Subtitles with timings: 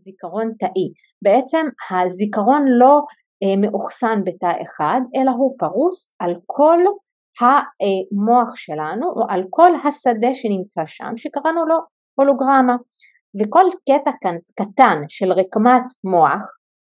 [0.00, 0.92] זיכרון תאי.
[1.22, 3.00] בעצם הזיכרון לא
[3.42, 6.78] אה, מאוחסן בתא אחד, אלא הוא פרוס על כל
[7.40, 11.76] המוח שלנו, או על כל השדה שנמצא שם, שקראנו לו
[12.14, 12.76] הולוגרמה.
[13.40, 14.10] וכל קטע
[14.60, 16.42] קטן של רקמת מוח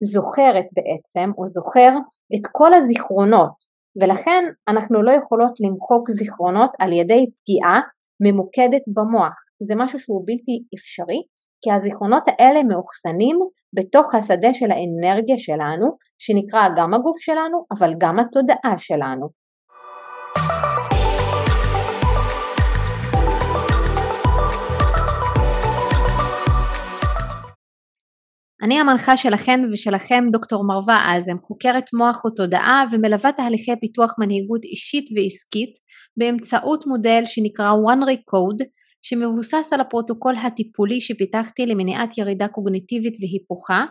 [0.03, 1.89] זוכרת בעצם, או זוכר
[2.35, 3.55] את כל הזיכרונות,
[4.01, 7.81] ולכן אנחנו לא יכולות למחוק זיכרונות על ידי פגיעה
[8.23, 9.35] ממוקדת במוח.
[9.63, 11.21] זה משהו שהוא בלתי אפשרי,
[11.65, 13.37] כי הזיכרונות האלה מאוחסנים
[13.75, 15.87] בתוך השדה של האנרגיה שלנו,
[16.19, 19.29] שנקרא גם הגוף שלנו, אבל גם התודעה שלנו.
[28.63, 35.05] אני המנחה שלכן ושלכם דוקטור מרווה אזם, חוקרת מוח ותודעה ומלווה תהליכי פיתוח מנהיגות אישית
[35.15, 35.73] ועסקית
[36.17, 38.65] באמצעות מודל שנקרא one recode
[39.07, 43.85] שמבוסס על הפרוטוקול הטיפולי שפיתחתי למניעת ירידה קוגניטיבית והיפוכה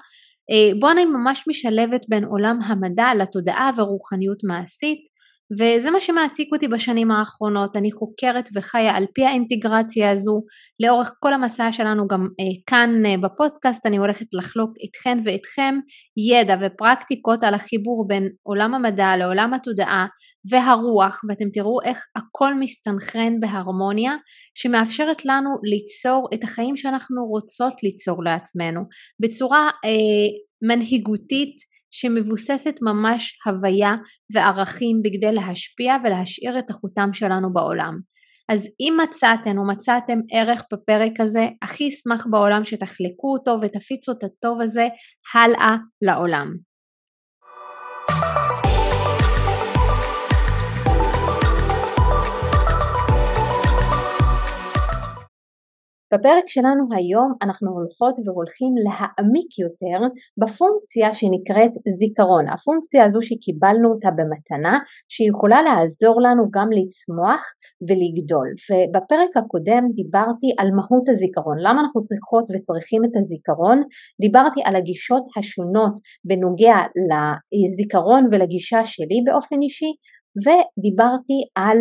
[0.51, 5.14] אה, בו אני ממש משלבת בין עולם המדע לתודעה ורוחניות מעשית
[5.53, 10.43] וזה מה שמעסיק אותי בשנים האחרונות, אני חוקרת וחיה על פי האינטגרציה הזו,
[10.83, 15.75] לאורך כל המסע שלנו גם אה, כאן אה, בפודקאסט אני הולכת לחלוק איתכן ואיתכם
[16.31, 20.07] ידע ופרקטיקות על החיבור בין עולם המדע לעולם התודעה
[20.51, 24.13] והרוח ואתם תראו איך הכל מסתנכרן בהרמוניה
[24.55, 28.81] שמאפשרת לנו ליצור את החיים שאנחנו רוצות ליצור לעצמנו.
[29.23, 30.29] בצורה אה,
[30.69, 33.93] מנהיגותית שמבוססת ממש הוויה
[34.35, 37.95] וערכים בכדי להשפיע ולהשאיר את החותם שלנו בעולם.
[38.49, 44.23] אז אם מצאתן או מצאתם ערך בפרק הזה, הכי אשמח בעולם שתחלקו אותו ותפיצו את
[44.25, 44.87] הטוב הזה
[45.35, 46.55] הלאה לעולם.
[56.15, 59.99] בפרק שלנו היום אנחנו הולכות והולכים להעמיק יותר
[60.41, 67.43] בפונקציה שנקראת זיכרון, הפונקציה הזו שקיבלנו אותה במתנה שיכולה לעזור לנו גם לצמוח
[67.89, 68.49] ולגדול.
[68.69, 73.79] ובפרק הקודם דיברתי על מהות הזיכרון, למה אנחנו צריכות וצריכים את הזיכרון,
[74.21, 76.77] דיברתי על הגישות השונות בנוגע
[77.59, 79.93] לזיכרון ולגישה שלי באופן אישי
[80.45, 81.79] ודיברתי על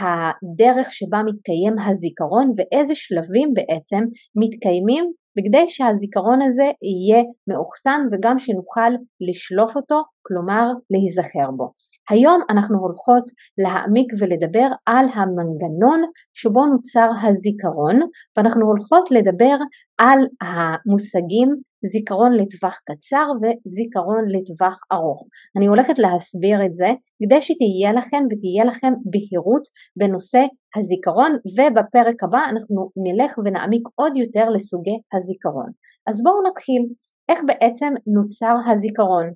[0.00, 4.02] הדרך שבה מתקיים הזיכרון ואיזה שלבים בעצם
[4.36, 8.90] מתקיימים בכדי שהזיכרון הזה יהיה מאוחסן וגם שנוכל
[9.28, 11.72] לשלוף אותו, כלומר להיזכר בו.
[12.10, 13.24] היום אנחנו הולכות
[13.58, 16.00] להעמיק ולדבר על המנגנון
[16.34, 17.96] שבו נוצר הזיכרון
[18.36, 19.56] ואנחנו הולכות לדבר
[19.98, 21.48] על המושגים
[21.84, 25.26] זיכרון לטווח קצר וזיכרון לטווח ארוך.
[25.56, 26.88] אני הולכת להסביר את זה
[27.22, 29.62] כדי שתהיה לכם ותהיה לכם בהירות
[29.98, 30.42] בנושא
[30.76, 35.70] הזיכרון ובפרק הבא אנחנו נלך ונעמיק עוד יותר לסוגי הזיכרון.
[36.08, 36.82] אז בואו נתחיל.
[37.28, 39.26] איך בעצם נוצר הזיכרון?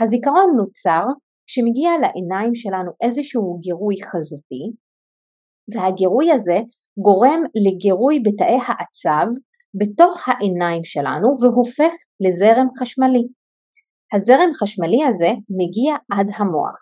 [0.00, 1.04] הזיכרון נוצר
[1.46, 4.64] כשמגיע לעיניים שלנו איזשהו גירוי חזותי
[5.74, 6.58] והגירוי הזה
[6.98, 9.26] גורם לגירוי בתאי העצב
[9.74, 13.26] בתוך העיניים שלנו והופך לזרם חשמלי.
[14.14, 16.78] הזרם חשמלי הזה מגיע עד המוח.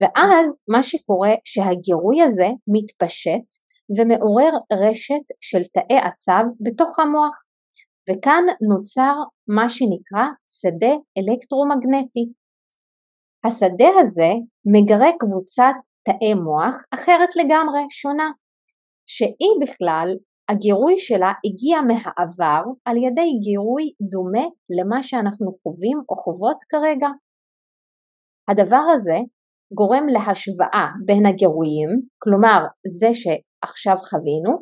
[0.00, 3.48] ואז מה שקורה שהגירוי הזה מתפשט
[3.98, 7.36] ומעורר רשת של תאי עצב בתוך המוח
[8.10, 9.14] וכאן נוצר
[9.48, 10.26] מה שנקרא
[10.60, 12.32] שדה אלקטרומגנטי.
[13.44, 14.30] השדה הזה
[14.72, 18.30] מגרה קבוצת תאי מוח אחרת לגמרי, שונה,
[19.06, 20.08] שהיא בכלל
[20.48, 24.46] הגירוי שלה הגיע מהעבר על ידי גירוי דומה
[24.78, 27.08] למה שאנחנו חווים או חוות כרגע.
[28.50, 29.18] הדבר הזה
[29.74, 31.88] גורם להשוואה בין הגירויים,
[32.22, 32.60] כלומר
[33.00, 34.52] זה שעכשיו חווינו,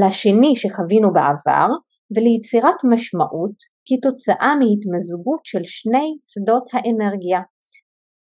[0.00, 1.68] לשני שחווינו בעבר,
[2.16, 3.56] וליצירת משמעות
[3.88, 7.40] כתוצאה מהתמזגות של שני שדות האנרגיה.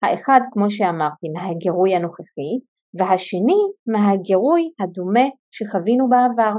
[0.03, 2.53] האחד, כמו שאמרתי, מהגירוי הנוכחי,
[2.97, 3.61] והשני
[3.91, 6.53] מהגירוי הדומה שחווינו בעבר.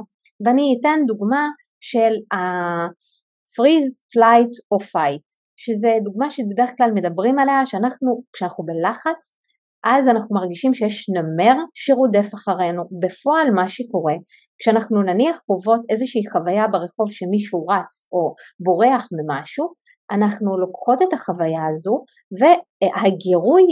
[0.47, 1.49] ואני אתן דוגמה
[1.81, 5.27] של ה-freeze, flight או fight,
[5.57, 9.39] שזה דוגמה שבדרך כלל מדברים עליה שאנחנו, כשאנחנו בלחץ,
[9.85, 12.83] אז אנחנו מרגישים שיש נמר שרודף אחרינו.
[13.03, 14.15] בפועל מה שקורה,
[14.59, 19.67] כשאנחנו נניח חוות איזושהי חוויה ברחוב שמישהו רץ או בורח ממשהו,
[20.11, 22.05] אנחנו לוקחות את החוויה הזו
[22.39, 23.63] והגירוי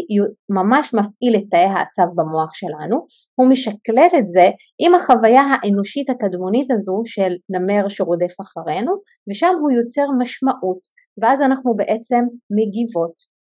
[0.48, 2.96] ממש מפעיל את תאי העצב במוח שלנו,
[3.34, 4.46] הוא משקלל את זה
[4.78, 8.92] עם החוויה האנושית הקדמונית הזו של נמר שרודף אחרינו
[9.30, 10.80] ושם הוא יוצר משמעות
[11.22, 13.36] ואז אנחנו בעצם מגיבות.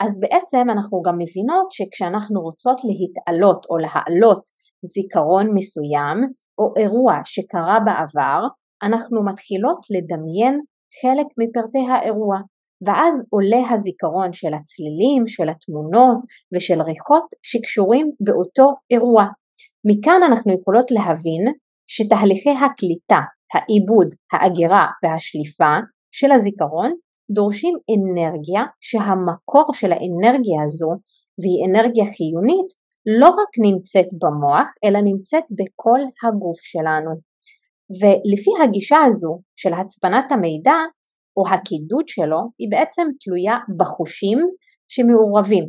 [0.00, 4.42] אז בעצם אנחנו גם מבינות שכשאנחנו רוצות להתעלות או להעלות
[4.84, 6.18] זיכרון מסוים
[6.58, 8.40] או אירוע שקרה בעבר,
[8.82, 10.60] אנחנו מתחילות לדמיין
[11.00, 12.36] חלק מפרטי האירוע,
[12.86, 16.18] ואז עולה הזיכרון של הצלילים, של התמונות
[16.54, 19.24] ושל ריחות שקשורים באותו אירוע.
[19.88, 21.44] מכאן אנחנו יכולות להבין
[21.86, 23.20] שתהליכי הקליטה,
[23.54, 25.74] העיבוד, האגירה והשליפה
[26.12, 26.92] של הזיכרון
[27.30, 30.90] דורשים אנרגיה שהמקור של האנרגיה הזו,
[31.40, 32.70] והיא אנרגיה חיונית,
[33.20, 37.31] לא רק נמצאת במוח, אלא נמצאת בכל הגוף שלנו.
[37.90, 40.76] ולפי הגישה הזו של הצפנת המידע,
[41.36, 44.38] או הקידוד שלו, היא בעצם תלויה בחושים
[44.88, 45.64] שמעורבים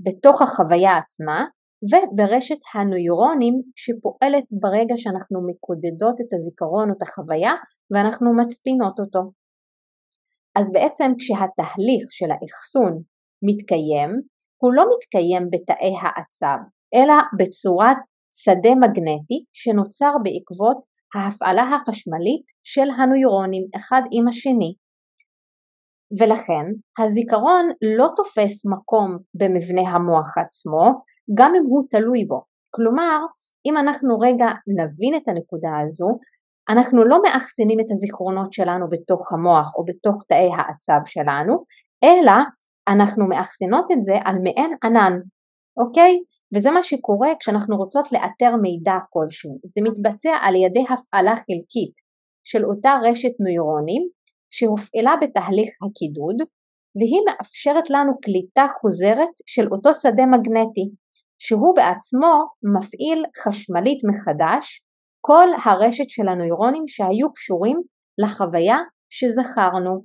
[0.00, 1.44] בתוך החוויה עצמה
[1.90, 7.52] וברשת הנוירונים שפועלת ברגע שאנחנו מקודדות את הזיכרון או את החוויה
[7.90, 9.20] ואנחנו מצפינות אותו.
[10.58, 12.92] אז בעצם כשהתהליך של האחסון
[13.48, 14.10] מתקיים,
[14.62, 16.58] הוא לא מתקיים בתאי העצב,
[16.94, 17.96] אלא בצורת
[18.42, 20.78] שדה מגנטי שנוצר בעקבות
[21.16, 24.74] ההפעלה החשמלית של הנוירונים אחד עם השני.
[26.18, 26.64] ולכן
[26.98, 27.66] הזיכרון
[27.98, 30.84] לא תופס מקום במבנה המוח עצמו,
[31.38, 32.42] גם אם הוא תלוי בו.
[32.74, 33.18] כלומר,
[33.66, 34.46] אם אנחנו רגע
[34.78, 36.18] נבין את הנקודה הזו,
[36.68, 41.64] אנחנו לא מאחסנים את הזיכרונות שלנו בתוך המוח או בתוך תאי העצב שלנו,
[42.04, 42.32] אלא
[42.88, 45.12] אנחנו מאחסנות את זה על מעין ענן,
[45.76, 46.18] אוקיי?
[46.54, 49.58] וזה מה שקורה כשאנחנו רוצות לאתר מידע כלשהו.
[49.64, 51.94] זה מתבצע על ידי הפעלה חלקית
[52.44, 54.02] של אותה רשת נוירונים
[54.50, 56.38] שהופעלה בתהליך הקידוד
[56.96, 60.86] והיא מאפשרת לנו קליטה חוזרת של אותו שדה מגנטי
[61.38, 62.32] שהוא בעצמו
[62.74, 64.82] מפעיל חשמלית מחדש
[65.20, 67.82] כל הרשת של הנוירונים שהיו קשורים
[68.18, 68.76] לחוויה
[69.10, 70.04] שזכרנו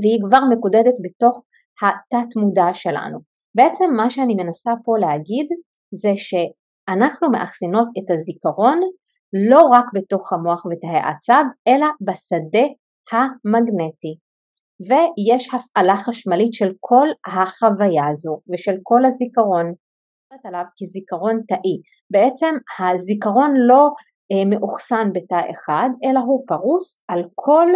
[0.00, 1.42] והיא כבר מקודדת בתוך
[1.82, 3.35] התת מודע שלנו.
[3.56, 5.46] בעצם מה שאני מנסה פה להגיד
[6.02, 8.80] זה שאנחנו מאחסנות את הזיכרון
[9.50, 12.66] לא רק בתוך המוח ותאי העצב אלא בשדה
[13.12, 14.14] המגנטי
[14.88, 19.66] ויש הפעלה חשמלית של כל החוויה הזו ושל כל הזיכרון
[20.44, 21.76] עליו כזיכרון תאי.
[22.12, 23.88] בעצם הזיכרון לא
[24.32, 27.68] אה, מאוחסן בתא אחד אלא הוא פרוס על כל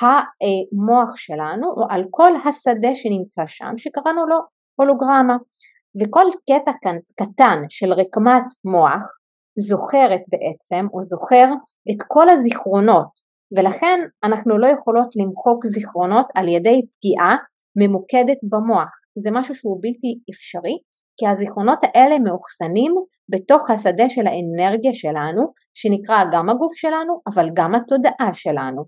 [0.00, 4.38] המוח שלנו או על כל השדה שנמצא שם שקראנו לו
[4.80, 5.36] הולוגרמה.
[6.00, 6.72] וכל קטע
[7.20, 9.02] קטן של רקמת מוח
[9.58, 11.46] זוכרת בעצם או זוכר
[11.90, 13.28] את כל הזיכרונות.
[13.56, 17.36] ולכן אנחנו לא יכולות למחוק זיכרונות על ידי פגיעה
[17.76, 18.90] ממוקדת במוח.
[19.18, 20.78] זה משהו שהוא בלתי אפשרי
[21.16, 22.92] כי הזיכרונות האלה מאוחסנים
[23.28, 25.42] בתוך השדה של האנרגיה שלנו
[25.74, 28.84] שנקרא גם הגוף שלנו אבל גם התודעה שלנו.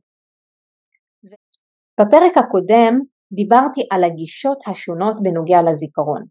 [2.00, 3.00] בפרק הקודם
[3.32, 6.22] דיברתי על הגישות השונות בנוגע לזיכרון.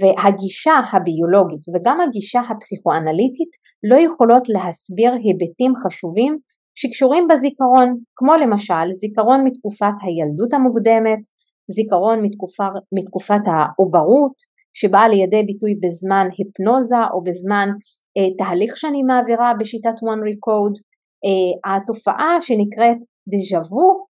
[0.00, 3.52] והגישה הביולוגית וגם הגישה הפסיכואנליטית
[3.90, 6.38] לא יכולות להסביר היבטים חשובים
[6.80, 11.22] שקשורים בזיכרון כמו למשל זיכרון מתקופת הילדות המוקדמת,
[11.70, 14.36] זיכרון מתקופה, מתקופת העוברות
[14.74, 17.68] שבאה לידי ביטוי בזמן היפנוזה או בזמן
[18.16, 20.76] אה, תהליך שאני מעבירה בשיטת one recode,
[21.24, 22.98] אה, התופעה שנקראת
[23.28, 24.07] דז'ה וו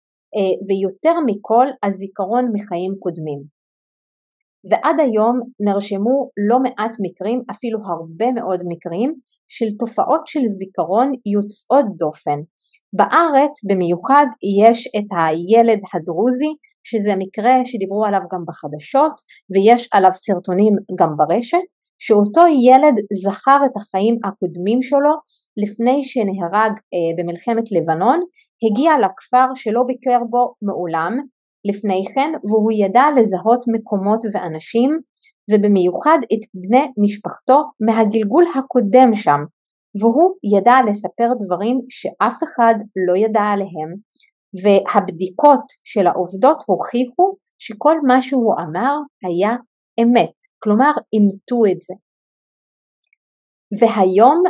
[0.68, 3.56] ויותר מכל הזיכרון מחיים קודמים.
[4.70, 9.14] ועד היום נרשמו לא מעט מקרים, אפילו הרבה מאוד מקרים,
[9.48, 12.40] של תופעות של זיכרון יוצאות דופן.
[12.94, 14.26] בארץ במיוחד
[14.62, 16.54] יש את הילד הדרוזי,
[16.84, 19.14] שזה מקרה שדיברו עליו גם בחדשות
[19.52, 21.66] ויש עליו סרטונים גם ברשת,
[22.00, 25.14] שאותו ילד זכר את החיים הקודמים שלו
[25.64, 28.20] לפני שנהרג אה, במלחמת לבנון,
[28.64, 31.12] הגיע לכפר שלא ביקר בו מעולם
[31.70, 35.00] לפני כן והוא ידע לזהות מקומות ואנשים
[35.52, 39.40] ובמיוחד את בני משפחתו מהגלגול הקודם שם
[40.02, 42.76] והוא ידע לספר דברים שאף אחד
[43.08, 43.90] לא ידע עליהם
[44.64, 48.94] והבדיקות של העובדות הוכיחו שכל מה שהוא אמר
[49.28, 49.56] היה
[50.02, 51.94] אמת, כלומר אימתו את זה.
[53.80, 54.44] והיום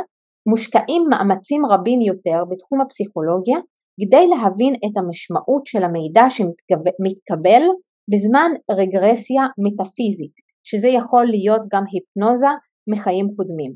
[0.48, 3.58] מושקעים מאמצים רבים יותר בתחום הפסיכולוגיה
[4.00, 7.62] כדי להבין את המשמעות של המידע שמתקבל
[8.10, 12.52] בזמן רגרסיה מטאפיזית, שזה יכול להיות גם היפנוזה
[12.90, 13.72] מחיים קודמים.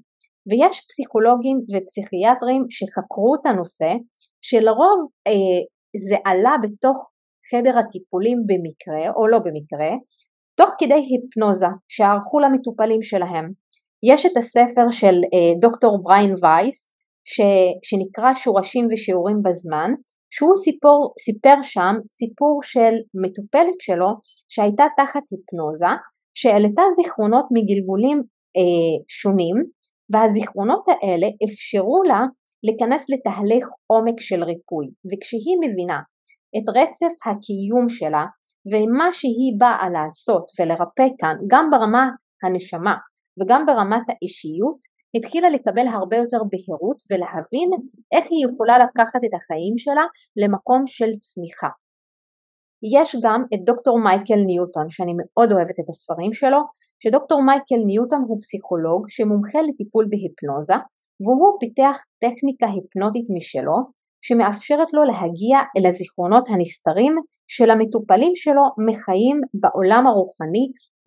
[0.49, 3.93] ויש פסיכולוגים ופסיכיאטרים שחקרו את הנושא,
[4.43, 5.61] שלרוב אה,
[6.09, 7.11] זה עלה בתוך
[7.51, 9.91] חדר הטיפולים במקרה או לא במקרה,
[10.55, 13.47] תוך כדי היפנוזה שערכו למטופלים שלהם.
[14.13, 17.41] יש את הספר של אה, דוקטור בריין וייס ש,
[17.83, 19.91] שנקרא שורשים ושיעורים בזמן
[20.31, 24.09] שהוא סיפור, סיפר שם סיפור של מטופלת שלו
[24.49, 25.95] שהייתה תחת היפנוזה
[26.35, 28.19] שהעלתה זיכרונות מגלגולים
[28.57, 29.57] אה, שונים
[30.11, 32.21] והזיכרונות האלה אפשרו לה
[32.65, 34.87] להיכנס לתהליך עומק של ריפוי.
[35.09, 36.01] וכשהיא מבינה
[36.57, 38.25] את רצף הקיום שלה
[38.71, 42.95] ומה שהיא באה לעשות ולרפא כאן גם ברמת הנשמה
[43.39, 44.81] וגם ברמת האישיות
[45.15, 47.71] התחילה לקבל הרבה יותר בהירות ולהבין
[48.15, 50.05] איך היא יכולה לקחת את החיים שלה
[50.37, 51.69] למקום של צמיחה.
[52.97, 56.61] יש גם את דוקטור מייקל ניוטון שאני מאוד אוהבת את הספרים שלו,
[57.03, 60.79] שדוקטור מייקל ניוטון הוא פסיכולוג שמומחה לטיפול בהיפנוזה
[61.23, 63.77] והוא פיתח טכניקה היפנוטית משלו
[64.23, 67.15] שמאפשרת לו להגיע אל הזיכרונות הנסתרים
[67.49, 70.65] של המטופלים שלו מחיים בעולם הרוחני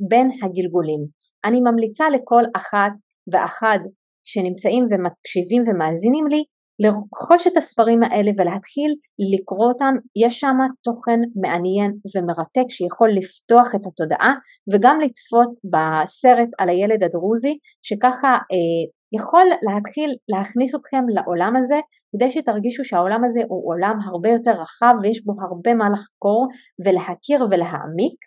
[0.10, 1.02] בין הגלגולים.
[1.46, 2.92] אני ממליצה לכל אחת
[3.32, 3.80] ואחד
[4.24, 6.44] שנמצאים ומקשיבים ומאזינים לי
[6.80, 8.92] לרכוש את הספרים האלה ולהתחיל
[9.34, 9.94] לקרוא אותם,
[10.26, 14.34] יש שם תוכן מעניין ומרתק שיכול לפתוח את התודעה
[14.74, 18.84] וגם לצפות בסרט על הילד הדרוזי שככה אה,
[19.18, 21.80] יכול להתחיל להכניס אתכם לעולם הזה
[22.16, 26.48] כדי שתרגישו שהעולם הזה הוא עולם הרבה יותר רחב ויש בו הרבה מה לחקור
[26.86, 28.18] ולהכיר ולהעמיק.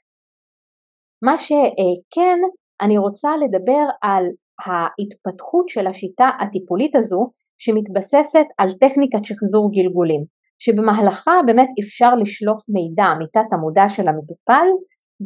[1.24, 2.38] מה שכן
[2.80, 4.24] אני רוצה לדבר על
[4.64, 10.24] ההתפתחות של השיטה הטיפולית הזו שמתבססת על טכניקת שחזור גלגולים
[10.58, 14.66] שבמהלכה באמת אפשר לשלוף מידע מתת המודע של המטופל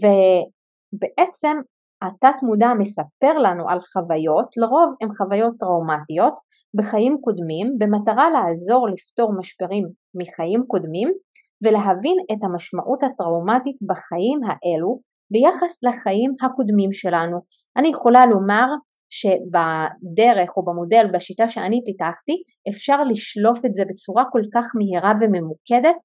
[0.00, 1.56] ובעצם
[2.02, 6.34] התת מודע מספר לנו על חוויות, לרוב הן חוויות טראומטיות
[6.76, 9.84] בחיים קודמים במטרה לעזור לפתור משברים
[10.14, 11.08] מחיים קודמים
[11.64, 15.00] ולהבין את המשמעות הטראומטית בחיים האלו
[15.32, 17.36] ביחס לחיים הקודמים שלנו.
[17.76, 18.66] אני יכולה לומר
[19.10, 25.96] שבדרך או במודל, בשיטה שאני פיתחתי, אפשר לשלוף את זה בצורה כל כך מהירה וממוקדת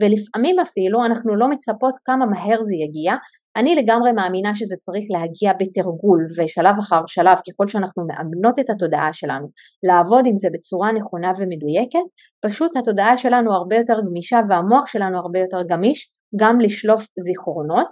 [0.00, 3.12] ולפעמים אפילו אנחנו לא מצפות כמה מהר זה יגיע.
[3.56, 9.12] אני לגמרי מאמינה שזה צריך להגיע בתרגול ושלב אחר שלב ככל שאנחנו מאמנות את התודעה
[9.12, 9.46] שלנו
[9.88, 12.06] לעבוד עם זה בצורה נכונה ומדויקת,
[12.44, 16.10] פשוט התודעה שלנו הרבה יותר גמישה והמוח שלנו הרבה יותר גמיש
[16.40, 17.88] גם לשלוף זיכרונות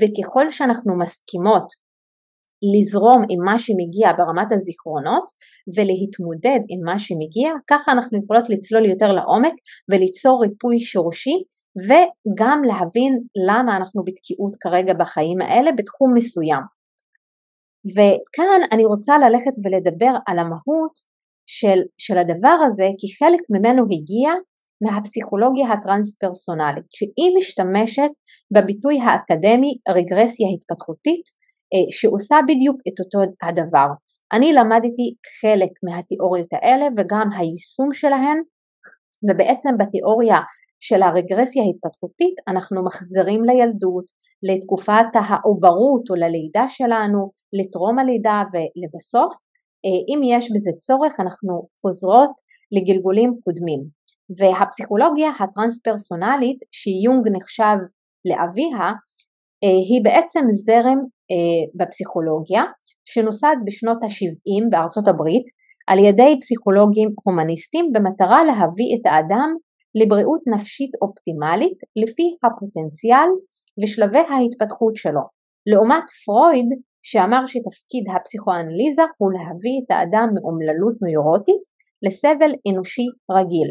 [0.00, 1.66] וככל שאנחנו מסכימות
[2.72, 5.26] לזרום עם מה שמגיע ברמת הזיכרונות
[5.76, 9.54] ולהתמודד עם מה שמגיע, ככה אנחנו יכולות לצלול יותר לעומק
[9.90, 11.38] וליצור ריפוי שורשי
[11.88, 13.12] וגם להבין
[13.48, 16.62] למה אנחנו בתקיעות כרגע בחיים האלה בתחום מסוים.
[17.94, 20.94] וכאן אני רוצה ללכת ולדבר על המהות
[21.46, 24.30] של, של הדבר הזה כי חלק ממנו הגיע
[24.84, 28.12] מהפסיכולוגיה הטרנס-פרסונלית שהיא משתמשת
[28.54, 31.26] בביטוי האקדמי רגרסיה התפתחותית
[31.90, 33.88] שעושה בדיוק את אותו הדבר.
[34.32, 38.38] אני למדתי חלק מהתיאוריות האלה וגם היישום שלהן
[39.30, 40.38] ובעצם בתיאוריה
[40.80, 44.04] של הרגרסיה ההתפתחותית אנחנו מחזירים לילדות,
[44.42, 49.34] לתקופת העוברות או ללידה שלנו, לטרום הלידה ולבסוף
[49.84, 52.30] אה, אם יש בזה צורך אנחנו חוזרות
[52.72, 53.80] לגלגולים קודמים
[54.38, 57.78] והפסיכולוגיה הטרנס-פרסונלית שיונג נחשב
[58.24, 58.86] לאביה
[59.64, 61.17] אה, היא בעצם זרם אה,
[61.78, 62.62] בפסיכולוגיה
[63.04, 65.44] שנוסד בשנות ה-70 בארצות הברית
[65.86, 69.48] על ידי פסיכולוגים הומניסטים במטרה להביא את האדם
[69.94, 73.30] לבריאות נפשית אופטימלית לפי הפוטנציאל
[73.82, 75.24] ושלבי ההתפתחות שלו.
[75.70, 76.68] לעומת פרויד
[77.02, 81.62] שאמר שתפקיד הפסיכואנליזה הוא להביא את האדם מאומללות נוירוטית
[82.04, 83.06] לסבל אנושי
[83.36, 83.70] רגיל.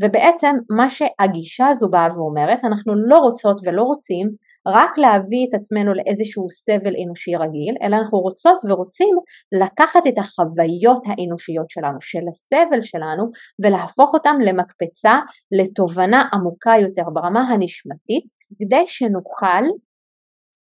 [0.00, 4.26] ובעצם מה שהגישה הזו באה ואומרת, אנחנו לא רוצות ולא רוצים
[4.66, 9.14] רק להביא את עצמנו לאיזשהו סבל אנושי רגיל, אלא אנחנו רוצות ורוצים
[9.62, 13.24] לקחת את החוויות האנושיות שלנו, של הסבל שלנו,
[13.62, 15.14] ולהפוך אותם למקפצה
[15.58, 18.26] לתובנה עמוקה יותר ברמה הנשמתית,
[18.58, 19.62] כדי שנוכל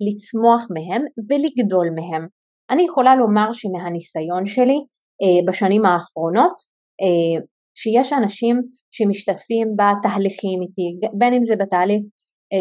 [0.07, 2.27] לצמוח מהם ולגדול מהם.
[2.71, 4.79] אני יכולה לומר שמהניסיון שלי
[5.23, 6.57] אה, בשנים האחרונות,
[7.03, 8.57] אה, שיש אנשים
[8.91, 12.03] שמשתתפים בתהליכים איתי, בין אם זה בתהליך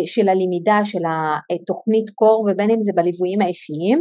[0.06, 1.04] של הלמידה של
[1.52, 4.00] התוכנית קור ובין אם זה בליוויים האישיים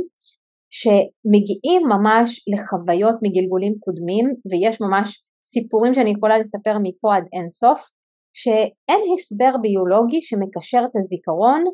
[0.71, 7.81] שמגיעים ממש לחוויות מגלגולים קודמים ויש ממש סיפורים שאני יכולה לספר מפה עד אינסוף
[8.33, 11.65] שאין הסבר ביולוגי שמקשר את הזיכרון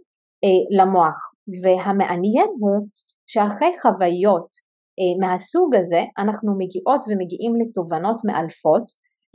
[0.44, 1.18] אה, למוח
[1.62, 2.86] והמעניין הוא
[3.26, 4.48] שאחרי חוויות
[4.98, 8.86] אה, מהסוג הזה אנחנו מגיעות ומגיעים לתובנות מאלפות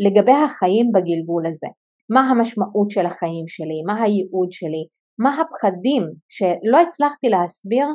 [0.06, 1.68] לגבי החיים בגלגול הזה.
[2.14, 4.84] מה המשמעות של החיים שלי, מה הייעוד שלי,
[5.24, 7.88] מה הפחדים שלא הצלחתי להסביר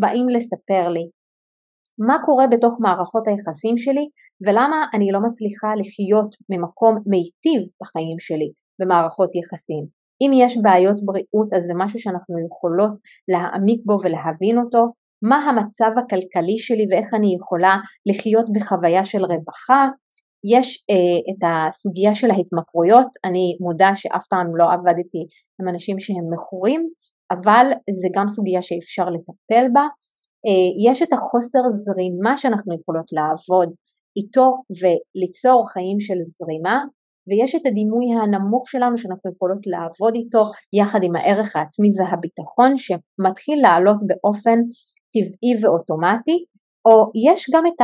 [0.00, 1.04] באים לספר לי,
[2.08, 4.06] מה קורה בתוך מערכות היחסים שלי
[4.46, 8.50] ולמה אני לא מצליחה לחיות ממקום מיטיב בחיים שלי
[8.80, 9.84] במערכות יחסים.
[10.22, 12.94] אם יש בעיות בריאות אז זה משהו שאנחנו יכולות
[13.32, 14.82] להעמיק בו ולהבין אותו,
[15.28, 17.76] מה המצב הכלכלי שלי ואיך אני יכולה
[18.08, 19.82] לחיות בחוויה של רווחה,
[20.44, 25.22] יש אה, את הסוגיה של ההתמכרויות, אני מודה שאף פעם לא עבדתי
[25.60, 26.88] עם אנשים שהם מכורים,
[27.32, 27.66] אבל
[28.00, 29.86] זה גם סוגיה שאפשר לטפל בה.
[30.46, 33.74] אה, יש את החוסר זרימה שאנחנו יכולות לעבוד
[34.16, 34.46] איתו
[34.80, 36.84] וליצור חיים של זרימה,
[37.28, 43.58] ויש את הדימוי הנמוך שלנו שאנחנו יכולות לעבוד איתו יחד עם הערך העצמי והביטחון שמתחיל
[43.62, 44.58] לעלות באופן
[45.12, 46.38] טבעי ואוטומטי,
[46.88, 47.80] או יש גם את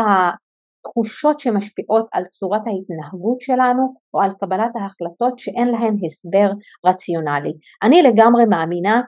[0.81, 6.51] התחושות שמשפיעות על צורת ההתנהגות שלנו או על קבלת ההחלטות שאין להן הסבר
[6.87, 7.53] רציונלי.
[7.83, 9.01] אני לגמרי מאמינה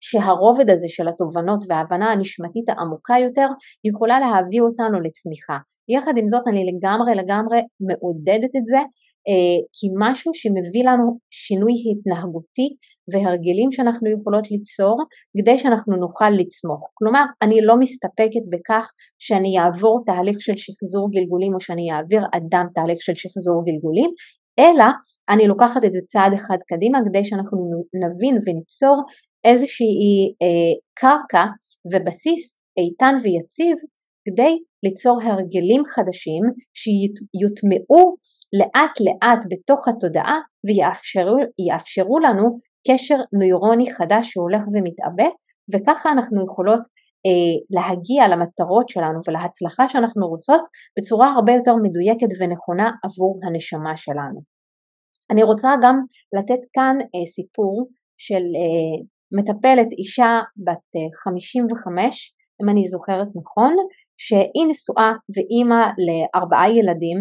[0.00, 3.48] שהרובד הזה של התובנות וההבנה הנשמתית העמוקה יותר
[3.84, 5.56] יכולה להביא אותנו לצמיחה.
[5.88, 8.80] יחד עם זאת אני לגמרי לגמרי מעודדת את זה
[9.28, 12.68] אה, כי משהו שמביא לנו שינוי התנהגותי
[13.12, 14.96] והרגלים שאנחנו יכולות ליצור
[15.38, 16.80] כדי שאנחנו נוכל לצמוח.
[16.94, 22.66] כלומר אני לא מסתפקת בכך שאני אעבור תהליך של שחזור גלגולים או שאני אעביר אדם
[22.74, 24.10] תהליך של שחזור גלגולים
[24.58, 24.84] אלא
[25.28, 27.58] אני לוקחת את זה צעד אחד קדימה כדי שאנחנו
[28.04, 29.02] נבין וניצור
[29.50, 31.44] איזושהי אה, קרקע
[31.92, 33.76] ובסיס איתן ויציב
[34.24, 36.42] כדי ליצור הרגלים חדשים
[36.74, 38.16] שיוטמעו
[38.58, 42.56] לאט לאט בתוך התודעה ויאפשרו לנו
[42.88, 45.28] קשר נוירוני חדש שהולך ומתעבה
[45.72, 46.80] וככה אנחנו יכולות
[47.26, 50.60] אה, להגיע למטרות שלנו ולהצלחה שאנחנו רוצות
[50.98, 54.40] בצורה הרבה יותר מדויקת ונכונה עבור הנשמה שלנו.
[55.30, 55.96] אני רוצה גם
[56.38, 57.88] לתת כאן אה, סיפור
[58.18, 58.96] של אה,
[59.32, 60.90] מטפלת אישה בת
[61.24, 62.10] 55, אה,
[62.62, 63.76] אם אני זוכרת נכון,
[64.18, 67.18] שהיא נשואה ואימא לארבעה ילדים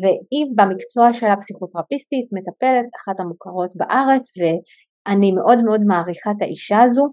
[0.00, 7.04] והיא במקצוע שלה פסיכותרפיסטית, מטפלת, אחת המוכרות בארץ ואני מאוד מאוד מעריכה את האישה הזו.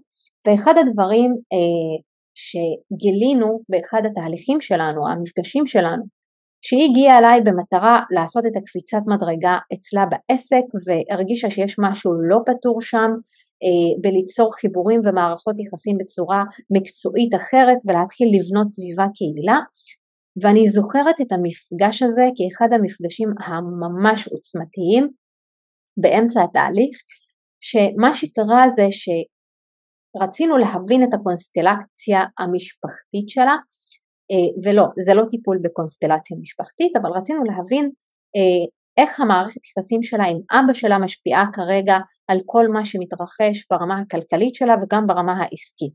[0.46, 1.94] ואחד הדברים אה,
[2.44, 6.02] שגילינו באחד התהליכים שלנו, המפגשים שלנו,
[6.64, 12.82] שהיא הגיעה אליי במטרה לעשות את הקפיצת מדרגה אצלה בעסק והרגישה שיש משהו לא פתור
[12.82, 13.10] שם
[14.02, 16.42] בליצור חיבורים ומערכות יחסים בצורה
[16.76, 19.58] מקצועית אחרת ולהתחיל לבנות סביבה קהילה.
[20.42, 25.08] ואני זוכרת את המפגש הזה כאחד המפגשים הממש עוצמתיים
[26.02, 26.96] באמצע התהליך
[27.60, 33.56] שמה שקרה זה שרצינו להבין את הקונסטלציה המשפחתית שלה
[34.30, 37.84] אה, ולא, זה לא טיפול בקונסטלציה משפחתית אבל רצינו להבין
[38.36, 38.64] אה,
[38.96, 41.96] איך המערכת יחסים שלה עם אבא שלה משפיעה כרגע
[42.28, 45.94] על כל מה שמתרחש ברמה הכלכלית שלה וגם ברמה העסקית.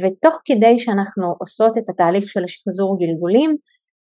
[0.00, 3.56] ותוך כדי שאנחנו עושות את התהליך של השחזור גלגולים,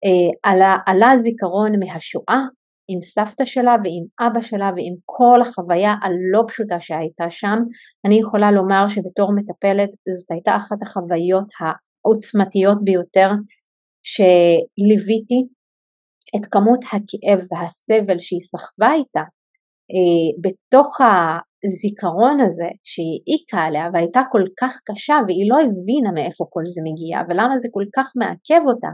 [0.05, 2.40] אה, עלה, עלה זיכרון מהשואה
[2.88, 7.59] עם סבתא שלה ועם אבא שלה ועם כל החוויה הלא פשוטה שהייתה שם.
[8.07, 13.31] אני יכולה לומר שבתור מטפלת זאת הייתה אחת החוויות העוצמתיות ביותר
[14.03, 15.40] שליוויתי
[16.37, 19.25] את כמות הכאב והסבל שהיא סחבה איתה
[19.92, 21.01] אה, בתוך
[21.64, 26.81] הזיכרון הזה שהיא העיקה עליה והייתה כל כך קשה והיא לא הבינה מאיפה כל זה
[26.88, 28.92] מגיע ולמה זה כל כך מעכב אותה.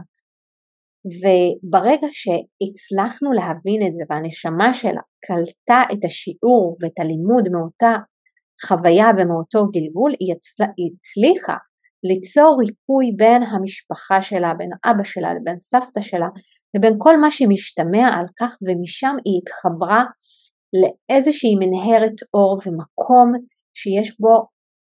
[1.19, 7.93] וברגע שהצלחנו להבין את זה והנשמה שלה קלטה את השיעור ואת הלימוד מאותה
[8.67, 10.63] חוויה ומאותו גלגול היא, הצל...
[10.77, 11.57] היא הצליחה
[12.03, 16.27] ליצור ריפוי בין המשפחה שלה, בין אבא שלה לבין סבתא שלה
[16.77, 20.03] ובין כל מה שמשתמע על כך ומשם היא התחברה
[20.79, 23.31] לאיזושהי מנהרת אור ומקום
[23.73, 24.47] שיש בו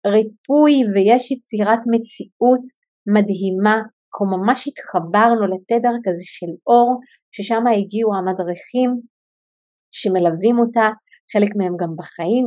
[0.07, 2.65] ריפוי ויש יצירת מציאות
[3.13, 3.75] מדהימה,
[4.13, 6.99] אנחנו ממש התחברנו לתדר כזה של אור
[7.31, 8.89] ששם הגיעו המדריכים
[9.91, 10.87] שמלווים אותה,
[11.33, 12.45] חלק מהם גם בחיים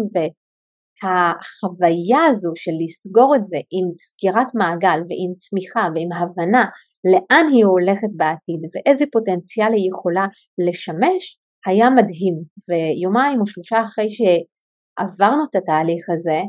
[1.05, 6.65] והחוויה הזו של לסגור את זה עם סגירת מעגל ועם צמיחה ועם הבנה
[7.13, 10.27] לאן היא הולכת בעתיד ואיזה פוטנציאל היא יכולה
[10.69, 12.35] לשמש היה מדהים.
[12.69, 16.41] ויומיים או שלושה אחרי שעברנו את התהליך הזה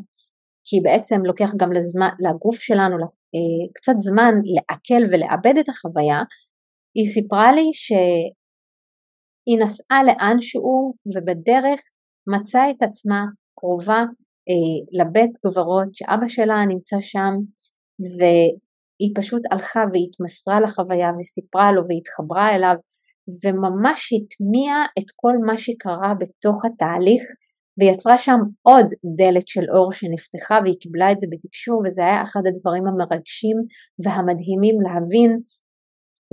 [0.67, 2.95] כי בעצם לוקח גם לזמן, לגוף שלנו
[3.35, 6.19] אה, קצת זמן לעכל ולאבד את החוויה
[6.95, 11.81] היא סיפרה לי שהיא נסעה לאנשהו ובדרך
[12.33, 13.21] מצאה את עצמה
[13.59, 14.03] קרובה
[14.91, 17.33] לבית גברות שאבא שלה נמצא שם
[18.99, 22.75] היא פשוט הלכה והתמסרה לחוויה וסיפרה לו והתחברה אליו
[23.43, 27.23] וממש הטמיעה את כל מה שקרה בתוך התהליך
[27.79, 28.85] ויצרה שם עוד
[29.17, 33.57] דלת של אור שנפתחה והיא קיבלה את זה בתקשור וזה היה אחד הדברים המרגשים
[34.03, 35.31] והמדהימים להבין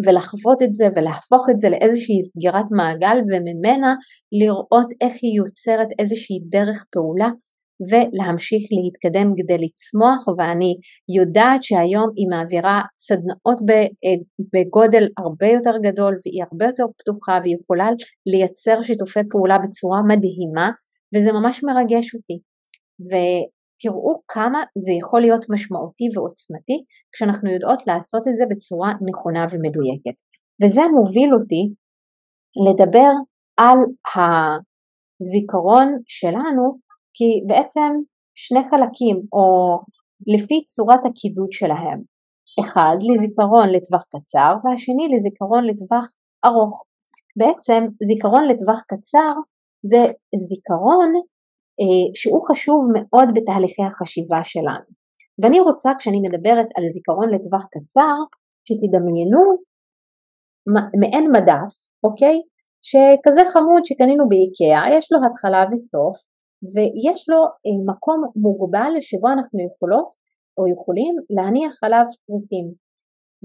[0.07, 3.95] ולחוות את זה ולהפוך את זה לאיזושהי סגירת מעגל וממנה
[4.41, 7.29] לראות איך היא יוצרת איזושהי דרך פעולה
[7.89, 10.73] ולהמשיך להתקדם כדי לצמוח ואני
[11.19, 13.59] יודעת שהיום היא מעבירה סדנאות
[14.53, 17.89] בגודל הרבה יותר גדול והיא הרבה יותר פתוחה והיא יכולה
[18.27, 20.71] לייצר שיתופי פעולה בצורה מדהימה
[21.15, 22.39] וזה ממש מרגש אותי.
[23.09, 26.77] ותראו כמה זה יכול להיות משמעותי ועוצמתי
[27.13, 30.17] כשאנחנו יודעות לעשות את זה בצורה נכונה ומדויקת.
[30.63, 31.63] וזה מוביל אותי
[32.67, 33.13] לדבר
[33.57, 33.79] על
[34.15, 36.79] הזיכרון שלנו
[37.15, 37.91] כי בעצם
[38.35, 39.79] שני חלקים או
[40.27, 42.01] לפי צורת הקידוד שלהם
[42.61, 46.07] אחד לזיכרון לטווח קצר והשני לזיכרון לטווח
[46.45, 46.85] ארוך.
[47.37, 49.33] בעצם זיכרון לטווח קצר
[49.91, 50.03] זה
[50.49, 51.11] זיכרון
[51.81, 54.89] אה, שהוא חשוב מאוד בתהליכי החשיבה שלנו.
[55.43, 58.17] ואני רוצה כשאני מדברת על זיכרון לטווח קצר
[58.67, 59.43] שתדמיינו
[61.01, 61.73] מעין מדף,
[62.05, 62.37] אוקיי?
[62.89, 66.17] שכזה חמוד שקנינו באיקאה, יש לו התחלה וסוף
[66.73, 70.11] ויש לו אה, מקום מוגבל שבו אנחנו יכולות
[70.59, 72.67] או יכולים להניח עליו פריטים.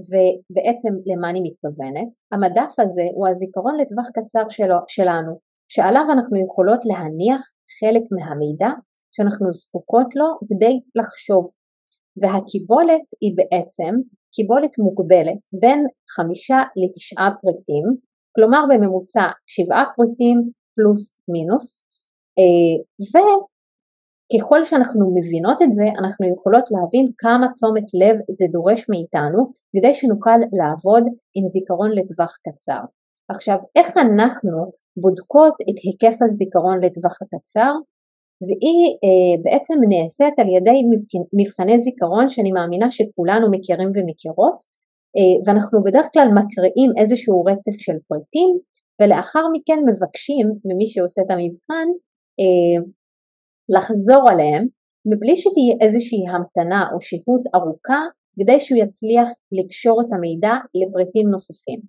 [0.09, 2.11] ובעצם למה אני מתכוונת?
[2.31, 5.33] המדף הזה הוא הזיכרון לטווח קצר שלו, שלנו,
[5.67, 7.41] שעליו אנחנו יכולות להניח
[7.79, 8.71] חלק מהמידע
[9.13, 11.45] שאנחנו זקוקות לו כדי לחשוב.
[12.21, 13.93] והקיבולת היא בעצם
[14.35, 15.79] קיבולת מוגבלת בין
[16.15, 17.85] חמישה לתשעה פריטים,
[18.35, 20.37] כלומר בממוצע שבעה פריטים
[20.75, 21.86] פלוס מינוס,
[23.09, 29.39] וככל שאנחנו מבינות את זה אנחנו יכולות להבין כמה תשומת לב זה דורש מאיתנו
[29.73, 31.03] כדי שנוכל לעבוד
[31.35, 32.81] עם זיכרון לטווח קצר.
[33.29, 34.71] עכשיו איך אנחנו
[35.01, 37.73] בודקות את היקף הזיכרון לטווח הקצר
[38.45, 40.79] והיא אה, בעצם נעשית על ידי
[41.39, 44.59] מבחני זיכרון שאני מאמינה שכולנו מכירים ומכירות
[45.17, 48.53] אה, ואנחנו בדרך כלל מקריאים איזשהו רצף של פרטים
[49.01, 51.87] ולאחר מכן מבקשים ממי שעושה את המבחן
[52.39, 52.77] אה,
[53.75, 54.63] לחזור עליהם
[55.09, 58.01] מבלי שתהיה איזושהי המתנה או שהות ארוכה
[58.35, 61.81] כדי שהוא יצליח לקשור את המידע לפריטים נוספים.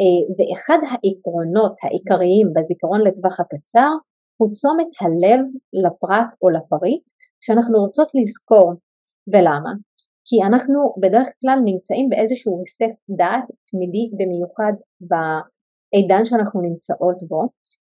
[0.00, 3.90] אה, ואחד העקרונות העיקריים בזיכרון לטווח הקצר
[4.36, 5.40] הוא תשומת הלב
[5.82, 7.06] לפרט או לפריט
[7.40, 8.72] שאנחנו רוצות לזכור.
[9.32, 9.72] ולמה?
[10.28, 14.72] כי אנחנו בדרך כלל נמצאים באיזשהו היסח דעת תמידי במיוחד
[15.92, 17.42] בעידן שאנחנו נמצאות בו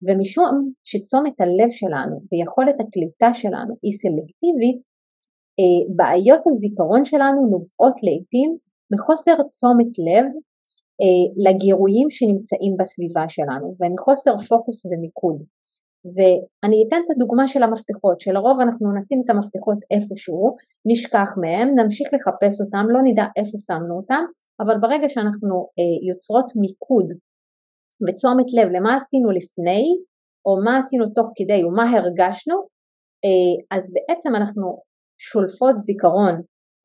[0.05, 4.79] ומשום שתשומת הלב שלנו ויכולת הקליטה שלנו היא סלקטיבית
[5.59, 8.57] אה, בעיות הזיכרון שלנו נובעות לעיתים
[8.93, 10.27] מחוסר תשומת לב
[11.01, 15.39] אה, לגירויים שנמצאים בסביבה שלנו ומחוסר פוקוס ומיקוד.
[16.15, 20.55] ואני אתן את הדוגמה של המפתחות, שלרוב אנחנו נשים את המפתחות איפשהו,
[20.85, 24.23] נשכח מהם, נמשיך לחפש אותם, לא נדע איפה שמנו אותם,
[24.61, 27.07] אבל ברגע שאנחנו אה, יוצרות מיקוד
[28.03, 29.83] ותשומת לב למה עשינו לפני,
[30.45, 32.55] או מה עשינו תוך כדי ומה הרגשנו,
[33.25, 34.81] אה, אז בעצם אנחנו
[35.17, 36.35] שולפות זיכרון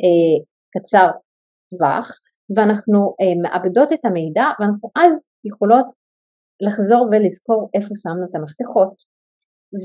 [0.03, 0.37] אה,
[0.75, 1.09] קצר
[1.71, 2.07] טווח,
[2.57, 5.13] ואנחנו אה, מאבדות את המידע ואנחנו אז
[5.45, 5.87] יכולות
[6.67, 8.95] לחזור ולזכור איפה שמנו את המפתחות.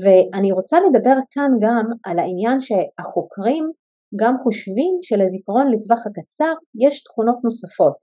[0.02, 3.64] ואני רוצה לדבר כאן גם על העניין שהחוקרים
[4.20, 6.52] גם חושבים שלזיכרון לטווח הקצר
[6.84, 7.96] יש תכונות נוספות,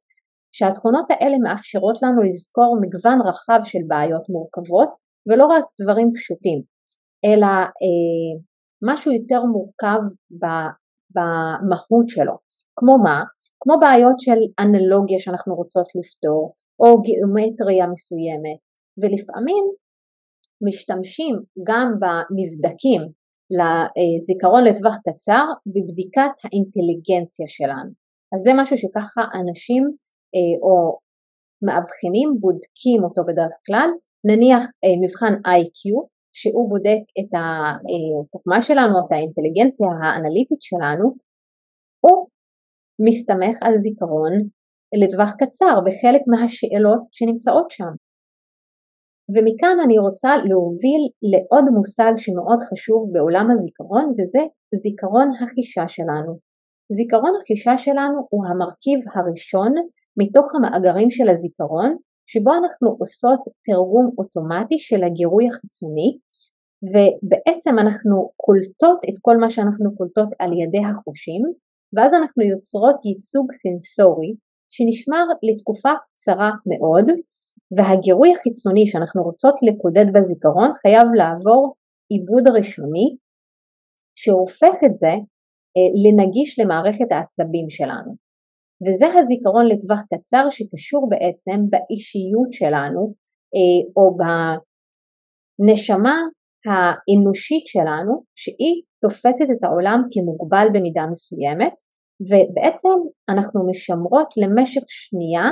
[0.56, 4.89] שהתכונות האלה מאפשרות לנו לזכור מגוון רחב של בעיות מורכבות
[5.28, 6.62] ולא רק דברים פשוטים,
[7.26, 8.32] אלא אה,
[8.89, 10.02] משהו יותר מורכב
[11.16, 12.36] במהות שלו.
[12.76, 13.24] כמו מה?
[13.60, 18.60] כמו בעיות של אנלוגיה שאנחנו רוצות לפתור, או גיאומטריה מסוימת,
[19.00, 19.63] ולפעמים
[20.68, 21.36] משתמשים
[21.68, 23.02] גם במבדקים
[23.58, 27.92] לזיכרון לטווח קצר בבדיקת האינטליגנציה שלנו.
[28.34, 29.84] אז זה משהו שככה אנשים
[30.65, 30.98] או
[31.65, 33.89] מאבחנים בודקים אותו בדרך כלל,
[34.30, 35.80] נניח אה, מבחן IQ
[36.39, 41.06] שהוא בודק את החוכמה אה, שלנו, את האינטליגנציה האנליטית שלנו,
[42.04, 42.17] הוא
[43.06, 44.34] מסתמך על זיכרון
[45.02, 47.93] לטווח קצר בחלק מהשאלות שנמצאות שם.
[49.34, 54.43] ומכאן אני רוצה להוביל לעוד מושג שמאוד חשוב בעולם הזיכרון וזה
[54.84, 56.32] זיכרון החישה שלנו.
[56.98, 59.74] זיכרון החישה שלנו הוא המרכיב הראשון
[60.17, 61.95] מתוך המאגרים של הזיכרון
[62.28, 66.17] שבו אנחנו עושות תרגום אוטומטי של הגירוי החיצוני
[66.91, 71.41] ובעצם אנחנו קולטות את כל מה שאנחנו קולטות על ידי החושים
[71.93, 74.32] ואז אנחנו יוצרות ייצוג סנסורי
[74.69, 77.06] שנשמר לתקופה קצרה מאוד
[77.78, 81.76] והגירוי החיצוני שאנחנו רוצות לקודד בזיכרון חייב לעבור
[82.10, 83.17] עיבוד ראשוני
[84.15, 85.13] שהופך את זה
[85.78, 88.23] אה, לנגיש למערכת העצבים שלנו.
[88.86, 93.13] וזה הזיכרון לטווח קצר שקשור בעצם באישיות שלנו
[93.56, 94.06] אה, או
[95.60, 96.17] בנשמה
[96.69, 101.74] האנושית שלנו שהיא תופסת את העולם כמוגבל במידה מסוימת
[102.30, 102.96] ובעצם
[103.30, 105.46] אנחנו משמרות למשך שנייה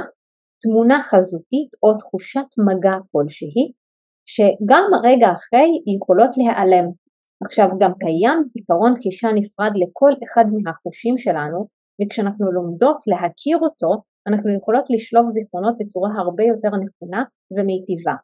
[0.62, 3.65] תמונה חזותית או תחושת מגע כלשהי
[4.34, 6.88] שגם רגע אחרי יכולות להיעלם.
[7.46, 11.60] עכשיו גם קיים זיכרון חישה נפרד לכל אחד מהחושים שלנו
[11.99, 13.91] וכשאנחנו לומדות להכיר אותו
[14.27, 17.23] אנחנו יכולות לשלוף זיכרונות בצורה הרבה יותר נכונה
[17.54, 18.15] ומיטיבה.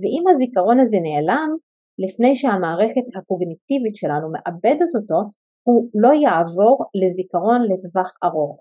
[0.00, 1.48] ואם הזיכרון הזה נעלם,
[2.04, 5.18] לפני שהמערכת הקוגניטיבית שלנו מאבדת אותו,
[5.66, 8.60] הוא לא יעבור לזיכרון לטווח ארוך.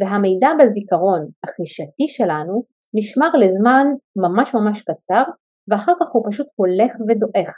[0.00, 2.62] והמידע בזיכרון החישתי שלנו
[2.94, 3.86] נשמר לזמן
[4.16, 5.22] ממש ממש קצר
[5.68, 7.52] ואחר כך הוא פשוט הולך ודועך.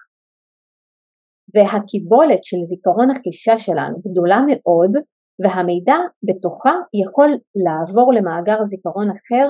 [1.54, 4.92] והקיבולת של זיכרון החישה שלנו גדולה מאוד
[5.40, 7.30] והמידע בתוכה יכול
[7.64, 9.46] לעבור למאגר זיכרון אחר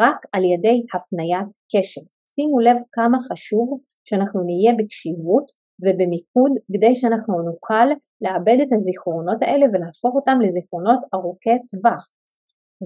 [0.00, 2.04] רק על ידי הפניית קשב.
[2.32, 3.66] שימו לב כמה חשוב
[4.08, 5.46] שאנחנו נהיה בקשיבות
[5.82, 7.86] ובמיקוד כדי שאנחנו נוכל
[8.24, 12.04] לאבד את הזיכרונות האלה ולהפוך אותם לזיכרונות ארוכי טווח.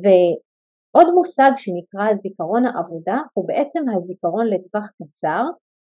[0.02, 5.42] ועוד מושג שנקרא זיכרון העבודה הוא בעצם הזיכרון לטווח קצר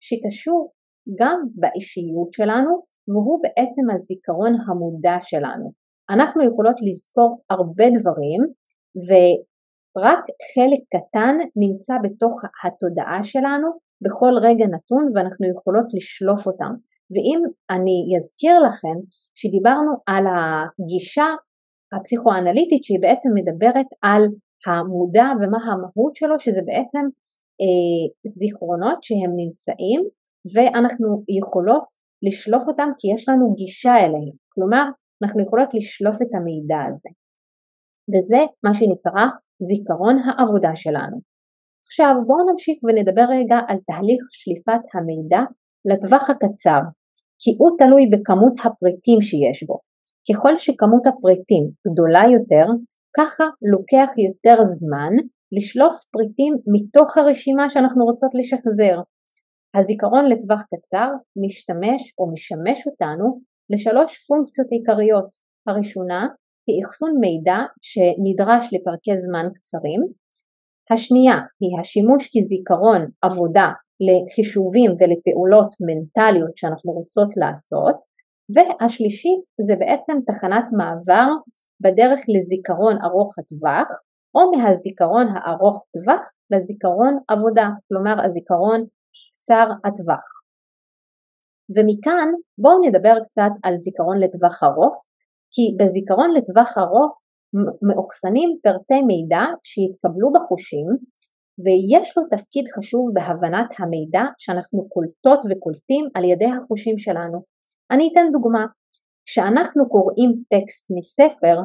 [0.00, 0.72] שקשור
[1.20, 2.70] גם באישיות שלנו
[3.08, 5.72] והוא בעצם הזיכרון המודע שלנו.
[6.10, 8.40] אנחנו יכולות לזכור הרבה דברים
[9.08, 13.68] ורק חלק קטן נמצא בתוך התודעה שלנו
[14.04, 16.72] בכל רגע נתון ואנחנו יכולות לשלוף אותם.
[17.10, 17.40] ואם
[17.70, 18.96] אני אזכיר לכם
[19.34, 21.26] שדיברנו על הגישה
[21.92, 24.22] הפסיכואנליטית שהיא בעצם מדברת על
[24.66, 27.04] המודע ומה המהות שלו שזה בעצם
[27.60, 30.00] אה, זיכרונות שהם נמצאים
[30.54, 31.84] ואנחנו יכולות
[32.22, 34.36] לשלוף אותם כי יש לנו גישה אליהם.
[34.54, 34.84] כלומר
[35.22, 37.10] אנחנו יכולות לשלוף את המידע הזה.
[38.12, 39.24] וזה מה שנקרא
[39.68, 41.16] זיכרון העבודה שלנו.
[41.86, 45.42] עכשיו בואו נמשיך ונדבר רגע על תהליך שליפת המידע
[45.90, 46.80] לטווח הקצר,
[47.40, 49.76] כי הוא תלוי בכמות הפריטים שיש בו.
[50.28, 52.66] ככל שכמות הפריטים גדולה יותר,
[53.16, 55.12] ככה לוקח יותר זמן
[55.56, 58.96] לשלוף פריטים מתוך הרשימה שאנחנו רוצות לשחזר.
[59.74, 61.08] הזיכרון לטווח קצר
[61.42, 65.30] משתמש או משמש אותנו לשלוש פונקציות עיקריות.
[65.68, 66.26] הראשונה
[66.66, 70.00] היא אחסון מידע שנדרש לפרקי זמן קצרים.
[70.92, 73.68] השנייה היא השימוש כזיכרון עבודה
[74.06, 77.98] לחישובים ולפעולות מנטליות שאנחנו רוצות לעשות.
[78.54, 81.28] והשלישית זה בעצם תחנת מעבר
[81.82, 83.88] בדרך לזיכרון ארוך הטווח
[84.34, 88.80] או מהזיכרון הארוך טווח לזיכרון עבודה, כלומר הזיכרון
[89.34, 90.37] קצר הטווח.
[91.74, 92.28] ומכאן
[92.58, 94.96] בואו נדבר קצת על זיכרון לטווח ארוך,
[95.52, 97.12] כי בזיכרון לטווח ארוך
[97.88, 100.86] מאוחסנים פרטי מידע שהתקבלו בחושים
[101.62, 107.38] ויש לו תפקיד חשוב בהבנת המידע שאנחנו קולטות וקולטים על ידי החושים שלנו.
[107.90, 108.64] אני אתן דוגמה,
[109.26, 111.56] כשאנחנו קוראים טקסט מספר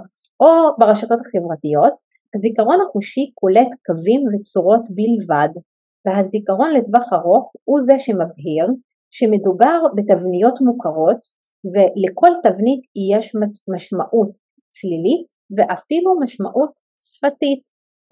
[0.42, 1.96] או ברשתות החברתיות,
[2.36, 5.54] הזיכרון החושי קולט קווים וצורות בלבד,
[6.06, 8.68] והזיכרון לטווח ארוך הוא זה שמבהיר
[9.18, 11.22] שמדובר בתבניות מוכרות
[11.74, 13.26] ולכל תבנית יש
[13.74, 14.32] משמעות
[14.76, 16.74] צלילית ואפילו משמעות
[17.08, 17.64] שפתית.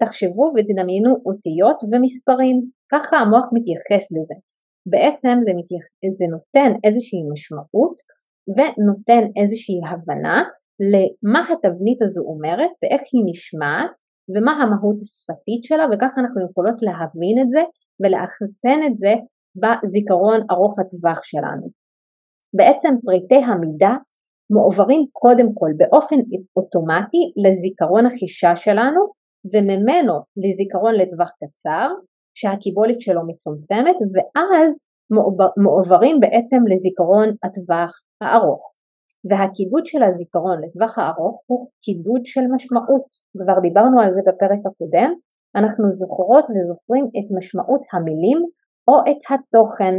[0.02, 2.56] תחשבו ותדמיינו אותיות ומספרים,
[2.92, 4.36] ככה המוח מתייחס לזה.
[4.92, 5.84] בעצם זה, מתייח...
[6.18, 7.96] זה נותן איזושהי משמעות
[8.56, 10.38] ונותן איזושהי הבנה
[10.92, 13.94] למה התבנית הזו אומרת ואיך היא נשמעת
[14.32, 17.62] ומה המהות השפתית שלה וככה אנחנו יכולות להבין את זה
[18.00, 19.14] ולאחסן את זה
[19.56, 21.66] בזיכרון ארוך הטווח שלנו.
[22.56, 23.92] בעצם פריטי המידע
[24.54, 26.16] מועברים קודם כל באופן
[26.56, 29.00] אוטומטי לזיכרון החישה שלנו
[29.52, 31.88] וממנו לזיכרון לטווח קצר
[32.34, 34.70] שהקיבולת שלו מצומצמת ואז
[35.64, 38.72] מועברים בעצם לזיכרון הטווח הארוך.
[39.30, 43.06] והקידוד של הזיכרון לטווח הארוך הוא קידוד של משמעות.
[43.42, 45.10] כבר דיברנו על זה בפרק הקודם.
[45.56, 48.38] אנחנו זוכרות וזוכרים את משמעות המילים
[48.88, 49.94] או את התוכן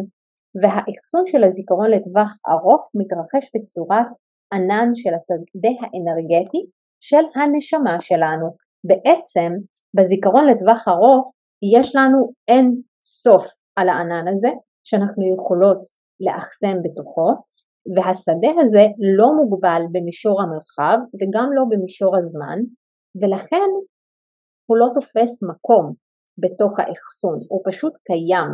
[0.61, 4.11] והאחסון של הזיכרון לטווח ארוך מתרחש בצורת
[4.53, 6.63] ענן של השדה האנרגטי
[7.07, 8.47] של הנשמה שלנו.
[8.89, 9.51] בעצם
[9.95, 11.31] בזיכרון לטווח ארוך
[11.75, 12.65] יש לנו אין
[13.03, 14.51] סוף על הענן הזה
[14.83, 15.81] שאנחנו יכולות
[16.25, 17.29] לאחסן בתוכו
[17.93, 18.85] והשדה הזה
[19.17, 22.57] לא מוגבל במישור המרחב וגם לא במישור הזמן
[23.21, 23.69] ולכן
[24.67, 25.93] הוא לא תופס מקום
[26.41, 28.51] בתוך האחסון, הוא פשוט קיים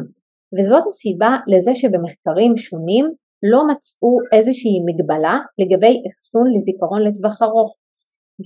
[0.55, 3.05] וזאת הסיבה לזה שבמחקרים שונים
[3.51, 7.77] לא מצאו איזושהי מגבלה לגבי אחסון לזיכרון לטווח ארוך.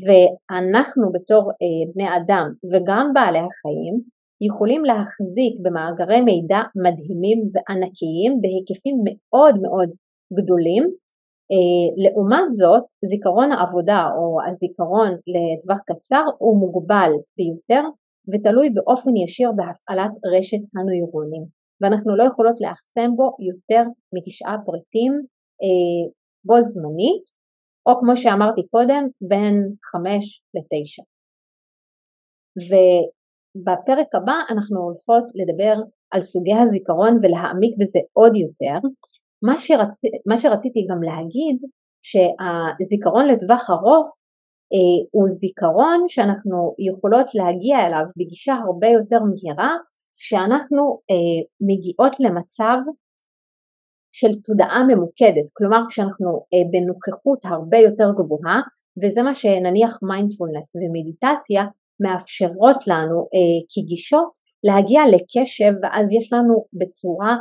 [0.05, 3.95] ואנחנו בתור אה, בני אדם וגם בעלי החיים
[4.47, 9.89] יכולים להחזיק במאגרי מידע מדהימים וענקיים בהיקפים מאוד מאוד
[10.37, 10.83] גדולים.
[11.51, 17.83] אה, לעומת זאת, זיכרון העבודה או הזיכרון לטווח קצר הוא מוגבל ביותר
[18.29, 21.43] ותלוי באופן ישיר בהפעלת רשת הנוירונים
[21.83, 23.83] ואנחנו לא יכולות לאחסן בו יותר
[24.15, 25.13] מתשעה פריטים
[25.63, 26.03] אה,
[26.45, 27.25] בו זמנית
[27.85, 29.55] או כמו שאמרתי קודם בין
[29.91, 31.03] חמש לתשע.
[32.67, 35.75] ובפרק הבא אנחנו הולכות לדבר
[36.13, 38.77] על סוגי הזיכרון ולהעמיק בזה עוד יותר
[39.47, 40.01] מה, שרצ...
[40.29, 41.57] מה שרציתי גם להגיד
[42.09, 44.07] שהזיכרון לטווח ארוך
[44.73, 46.57] אה, הוא זיכרון שאנחנו
[46.89, 49.73] יכולות להגיע אליו בגישה הרבה יותר מהירה
[50.13, 52.77] כשאנחנו אה, מגיעות למצב
[54.11, 58.61] של תודעה ממוקדת, כלומר כשאנחנו אה, בנוכחות הרבה יותר גבוהה
[59.03, 61.63] וזה מה שנניח מיינדפולנס ומדיטציה
[62.03, 64.31] מאפשרות לנו אה, כגישות
[64.63, 67.33] להגיע לקשב ואז יש לנו בצורה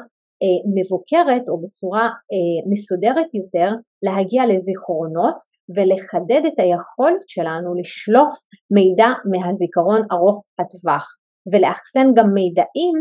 [0.43, 3.71] אה, מבוקרת או בצורה אה, מסודרת יותר
[4.03, 5.39] להגיע לזיכרונות
[5.75, 8.35] ולחדד את היכולת שלנו לשלוף
[8.71, 11.17] מידע מהזיכרון ארוך הטווח
[11.53, 12.97] ולאחסן גם מידעים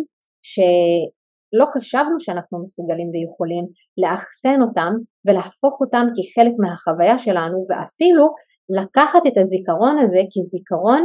[0.51, 3.65] שלא חשבנו שאנחנו מסוגלים ויכולים
[3.97, 4.93] לאחסן אותם
[5.25, 8.25] ולהפוך אותם כחלק מהחוויה שלנו ואפילו
[8.81, 11.03] לקחת את הזיכרון הזה כזיכרון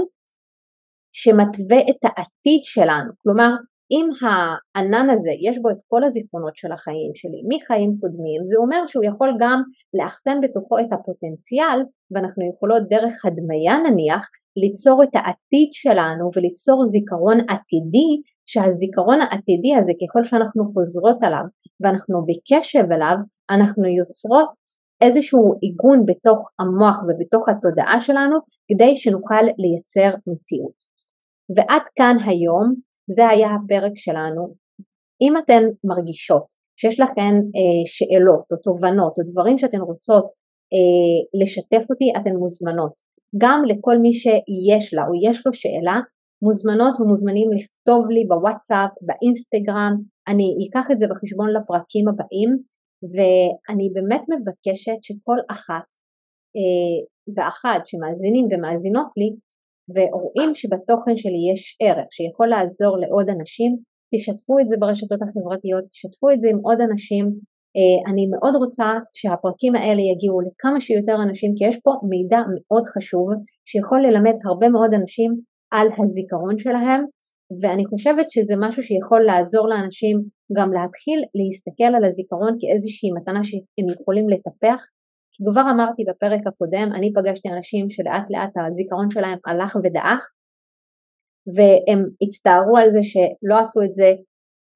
[1.12, 3.50] שמתווה את העתיד שלנו, כלומר
[3.90, 8.86] אם הענן הזה יש בו את כל הזיכרונות של החיים שלי מחיים קודמים זה אומר
[8.86, 9.62] שהוא יכול גם
[9.98, 11.78] לאחסן בתוכו את הפוטנציאל
[12.10, 14.24] ואנחנו יכולות דרך הדמיה נניח
[14.56, 18.10] ליצור את העתיד שלנו וליצור זיכרון עתידי
[18.46, 21.46] שהזיכרון העתידי הזה ככל שאנחנו חוזרות עליו
[21.80, 23.16] ואנחנו בקשב אליו
[23.50, 24.48] אנחנו יוצרות
[25.00, 28.36] איזשהו עיגון בתוך המוח ובתוך התודעה שלנו
[28.68, 30.78] כדי שנוכל לייצר מציאות.
[31.56, 32.74] ועד כאן היום
[33.10, 34.54] זה היה הפרק שלנו.
[35.22, 40.24] אם אתן מרגישות שיש לכן אה, שאלות או תובנות או דברים שאתן רוצות
[40.72, 42.92] אה, לשתף אותי, אתן מוזמנות.
[43.38, 46.00] גם לכל מי שיש לה או יש לו שאלה,
[46.42, 49.94] מוזמנות ומוזמנים לכתוב לי בוואטסאפ, באינסטגרם,
[50.28, 52.50] אני אקח את זה בחשבון לפרקים הבאים
[53.12, 55.88] ואני באמת מבקשת שכל אחת
[56.56, 56.98] אה,
[57.34, 59.28] ואחת שמאזינים ומאזינות לי
[59.94, 63.70] ורואים שבתוכן שלי יש ערך שיכול לעזור לעוד אנשים,
[64.14, 67.24] תשתפו את זה ברשתות החברתיות, תשתפו את זה עם עוד אנשים.
[67.76, 72.84] אה, אני מאוד רוצה שהפרקים האלה יגיעו לכמה שיותר אנשים כי יש פה מידע מאוד
[72.94, 73.28] חשוב
[73.68, 75.30] שיכול ללמד הרבה מאוד אנשים
[75.70, 77.02] על הזיכרון שלהם
[77.60, 80.16] ואני חושבת שזה משהו שיכול לעזור לאנשים
[80.56, 84.80] גם להתחיל להסתכל על הזיכרון כאיזושהי מתנה שהם יכולים לטפח
[85.36, 90.32] כי כבר אמרתי בפרק הקודם, אני פגשתי אנשים שלאט לאט הזיכרון שלהם הלך ודעך
[91.56, 94.12] והם הצטערו על זה שלא עשו את זה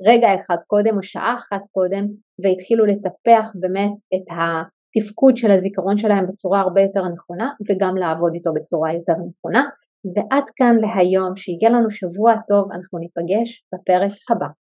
[0.06, 2.04] רגע אחד קודם או שעה אחת קודם
[2.42, 8.50] והתחילו לטפח באמת את התפקוד של הזיכרון שלהם בצורה הרבה יותר נכונה וגם לעבוד איתו
[8.54, 9.64] בצורה יותר נכונה
[10.04, 14.59] ועד כאן להיום, שיהיה לנו שבוע טוב, אנחנו ניפגש בפרק הבא.